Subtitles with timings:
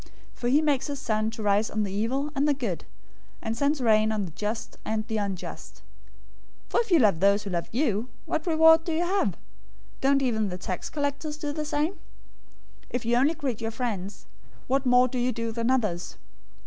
[0.33, 2.85] For he makes his sun to rise on the evil and the good,
[3.39, 5.83] and sends rain on the just and the unjust.
[6.71, 9.37] 005:046 For if you love those who love you, what reward do you have?
[10.01, 11.93] Don't even the tax collectors do the same?
[11.93, 11.97] 005:047
[12.89, 14.25] If you only greet your friends,
[14.65, 16.17] what more do you do than others?